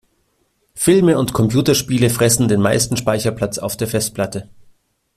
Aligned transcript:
Filme 0.73 1.15
und 1.19 1.31
Computerspiele 1.31 2.09
fressen 2.09 2.47
den 2.47 2.59
meisten 2.59 2.97
Speicherplatz 2.97 3.59
auf 3.59 3.77
der 3.77 3.87
Festplatte. 3.87 4.49